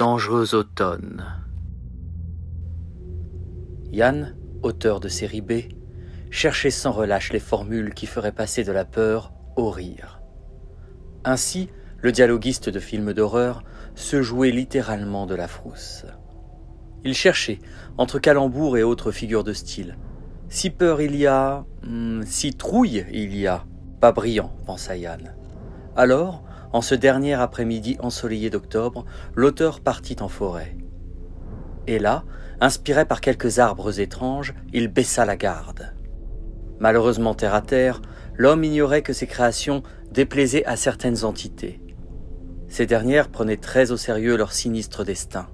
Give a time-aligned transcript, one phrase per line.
[0.00, 1.26] Dangereux automne.
[3.92, 5.52] Yann, auteur de série B,
[6.30, 10.22] cherchait sans relâche les formules qui feraient passer de la peur au rire.
[11.24, 11.68] Ainsi,
[11.98, 13.62] le dialoguiste de films d'horreur
[13.94, 16.06] se jouait littéralement de la frousse.
[17.04, 17.58] Il cherchait,
[17.98, 19.98] entre calembours et autres figures de style.
[20.48, 23.66] Si peur il y a, hmm, si trouille il y a,
[24.00, 25.34] pas brillant, pensa Yann.
[25.94, 26.42] Alors,
[26.72, 30.76] en ce dernier après-midi ensoleillé d'octobre, l'auteur partit en forêt.
[31.86, 32.24] Et là,
[32.60, 35.94] inspiré par quelques arbres étranges, il baissa la garde.
[36.78, 38.00] Malheureusement terre à terre,
[38.36, 41.80] l'homme ignorait que ses créations déplaisaient à certaines entités.
[42.68, 45.48] Ces dernières prenaient très au sérieux leur sinistre destin.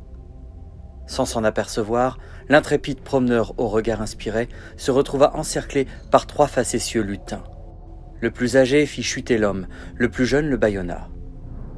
[1.07, 7.45] Sans s'en apercevoir, l'intrépide promeneur au regard inspiré se retrouva encerclé par trois facétieux lutins.
[8.21, 9.67] Le plus âgé fit chuter l'homme,
[9.97, 11.09] le plus jeune le bâillonna.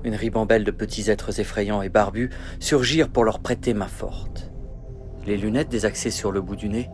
[0.05, 2.31] Une ribambelle de petits êtres effrayants et barbus
[2.61, 4.53] surgirent pour leur prêter main forte.
[5.27, 6.89] Les lunettes désaxées sur le bout du nez,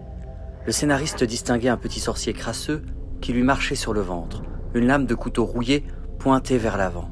[0.64, 2.82] le scénariste distinguait un petit sorcier crasseux
[3.20, 4.42] qui lui marchait sur le ventre,
[4.74, 5.84] une lame de couteau rouillé
[6.18, 7.10] pointée vers l'avant.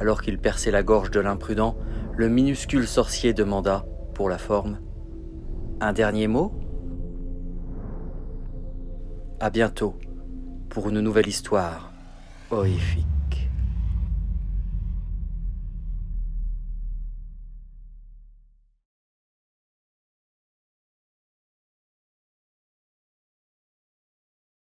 [0.00, 1.76] Alors qu'il perçait la gorge de l'imprudent,
[2.16, 4.78] le minuscule sorcier demanda, pour la forme,
[5.80, 6.52] Un dernier mot
[9.40, 9.96] À bientôt
[10.74, 11.92] pour une nouvelle histoire
[12.50, 13.13] horrifique.